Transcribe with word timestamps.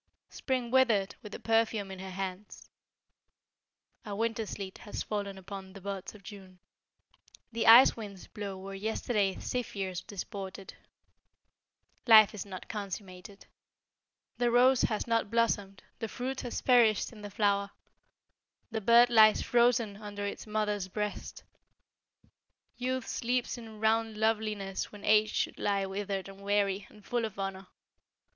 Spring 0.31 0.71
withered 0.71 1.13
with 1.21 1.31
the 1.31 1.39
perfume 1.39 1.91
in 1.91 1.99
her 1.99 2.09
hands; 2.09 2.67
A 4.03 4.15
winter 4.15 4.47
sleet 4.47 4.79
has 4.79 5.03
fallen 5.03 5.37
upon 5.37 5.73
the 5.73 5.79
buds 5.81 6.15
of 6.15 6.23
June; 6.23 6.57
The 7.51 7.67
ice 7.67 7.95
winds 7.95 8.25
blow 8.25 8.57
where 8.57 8.73
yesterday 8.73 9.35
zephyrs 9.39 10.01
disported: 10.01 10.73
Life 12.07 12.33
is 12.33 12.47
not 12.47 12.67
consummated 12.67 13.45
The 14.39 14.49
rose 14.49 14.81
has 14.81 15.05
not 15.05 15.29
blossomed, 15.29 15.83
the 15.99 16.07
fruit 16.07 16.41
has 16.41 16.63
perished 16.63 17.13
in 17.13 17.21
the 17.21 17.29
flower, 17.29 17.69
The 18.71 18.81
bird 18.81 19.11
lies 19.11 19.43
frozen 19.43 19.97
under 19.97 20.25
its 20.25 20.47
mother's 20.47 20.87
breast 20.87 21.43
Youth 22.75 23.05
sleeps 23.07 23.55
in 23.55 23.79
round 23.79 24.17
loveliness 24.17 24.91
when 24.91 25.05
age 25.05 25.31
should 25.35 25.59
lie 25.59 25.85
withered 25.85 26.27
and 26.27 26.41
weary, 26.41 26.87
and 26.89 27.05
full 27.05 27.23
of 27.23 27.37
honor. 27.37 27.67